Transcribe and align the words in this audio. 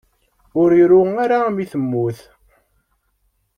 Ur 0.61 0.69
iru 0.81 1.01
ara 1.23 1.37
mi 1.55 1.65
temmut. 1.71 2.19